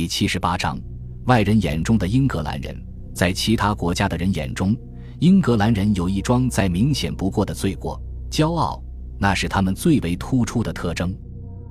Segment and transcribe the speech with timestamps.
[0.00, 0.80] 第七十八章，
[1.26, 2.74] 外人眼中的英格兰人，
[3.14, 4.74] 在其他国家的人眼中，
[5.18, 8.00] 英格兰人有一桩再明显不过的罪过——
[8.32, 8.82] 骄傲，
[9.18, 11.14] 那是他们最为突出的特征。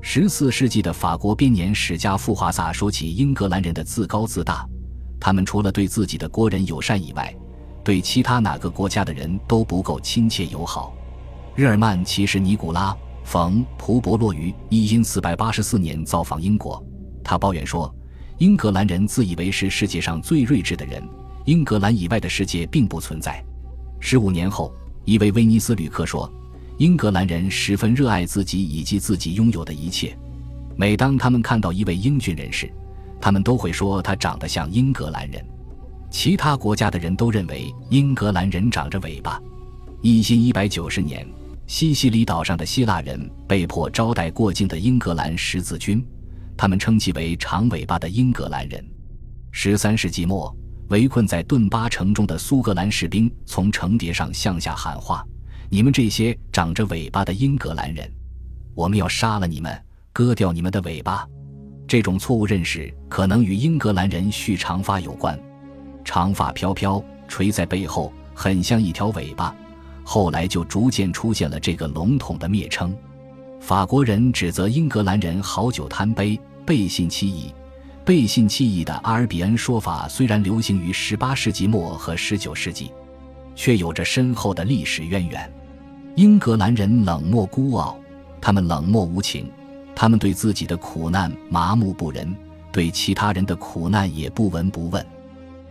[0.00, 4.66] 十四世纪的法国编年史家富华萨说起英格兰人的自高自大，
[5.20, 7.30] 他们除了对自己的国人友善以外，
[7.84, 10.94] 对其他哪个国家的人都不够亲切友好。
[11.54, 12.90] 日耳曼骑士尼古拉·
[13.22, 16.82] 冯·普伯洛于一因四百八十四年造访英国。
[17.22, 17.94] 他抱怨说
[18.38, 21.02] ：“英格兰人自以为是世界上最睿智的人，
[21.44, 23.42] 英格兰以外的世界并不存在。”
[24.00, 24.72] 十五年后，
[25.04, 26.30] 一位威尼斯旅客说
[26.78, 30.16] ：“英格兰人十分热爱自己以及自己拥有的一切。
[30.76, 32.70] 每当他们看到一位英俊人士，
[33.20, 35.44] 他们都会说他长得像英格兰人。
[36.10, 39.40] 其他国家的人都认为英格兰人长着尾巴。”
[40.02, 41.26] 一新一百九十年，
[41.66, 46.04] 西西里岛上的希腊人被迫招待过境的英格兰十字军。
[46.56, 48.84] 他们称其为“长尾巴的英格兰人”。
[49.50, 50.54] 十三世纪末，
[50.88, 55.24] 围困在顿巴城中的苏格兰士兵从城叠上向下喊话
[55.70, 58.10] ：“你们这些长着尾巴的英格兰人，
[58.74, 59.80] 我们要杀了你们，
[60.12, 61.26] 割掉你们的尾巴！”
[61.86, 65.38] 这种错误认识可能与英格兰人蓄长发有关。
[66.04, 69.54] 长发飘飘，垂在背后，很像一条尾巴。
[70.02, 72.94] 后来就逐渐出现了这个笼统的蔑称。
[73.64, 77.50] 法国人指责英格兰人好酒贪杯、背信弃义。
[78.04, 82.92] 背信弃义的阿尔比恩说法虽然流行于18世纪末和19世纪，
[83.54, 85.50] 却有着深厚的历史渊源。
[86.14, 87.98] 英格兰人冷漠孤傲，
[88.38, 89.50] 他们冷漠无情，
[89.94, 92.36] 他们对自己的苦难麻木不仁，
[92.70, 95.02] 对其他人的苦难也不闻不问。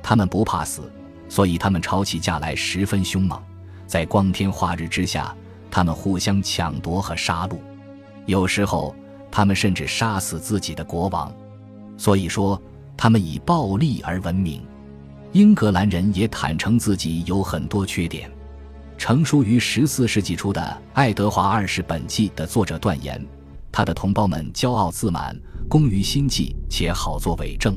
[0.02, 0.92] 他们不怕死，
[1.30, 3.40] 所以他们吵起架来十分凶猛，
[3.86, 5.32] 在光天化日之下，
[5.70, 7.56] 他们互相抢夺和杀戮。
[8.26, 8.96] 有时候，
[9.32, 11.34] 他们甚至杀死自己的国王，
[11.98, 12.62] 所以说
[12.96, 14.62] 他们以暴力而闻名。
[15.32, 18.32] 英格兰人也坦诚自己有很多缺点。
[18.98, 20.62] 成书于十四世纪初的
[20.94, 23.26] 《爱德华二世本纪》的作者断言，
[23.72, 25.36] 他的同胞们骄傲自满，
[25.68, 27.76] 工于心计，且好作伪证。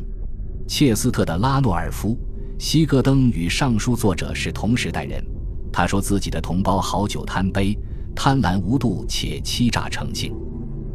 [0.69, 2.10] 切斯特的拉诺尔夫·
[2.62, 5.25] 希戈登与上书作者是同时代人，
[5.72, 7.76] 他说自己的同胞好酒贪杯。
[8.16, 10.34] 贪婪无度且欺诈成性，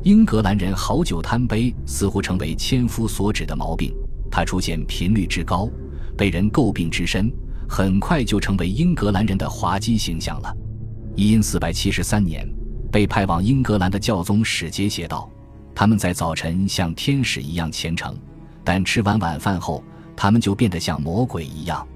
[0.04, 3.94] 英格兰人好酒贪杯似乎成为千夫所指的毛病。
[4.32, 5.70] 它出现频率之高，
[6.18, 7.32] 被人诟病之深，
[7.70, 10.52] 很快就成为英格兰人的滑稽形象了。
[11.16, 12.46] 因四百七十三年，
[12.92, 15.30] 被派往英格兰的教宗使节写道
[15.76, 18.18] ：“他们在早晨像天使一样虔诚，
[18.64, 19.84] 但吃完晚饭后，
[20.16, 21.88] 他们就变得像魔鬼一样。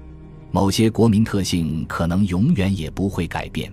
[0.52, 3.72] 某些国民特性可能永远也不会改变。”